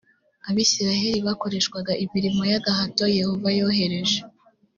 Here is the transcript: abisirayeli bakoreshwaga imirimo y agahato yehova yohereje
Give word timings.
abisirayeli 0.49 1.19
bakoreshwaga 1.27 1.93
imirimo 2.03 2.41
y 2.51 2.53
agahato 2.59 3.03
yehova 3.17 3.47
yohereje 3.59 4.17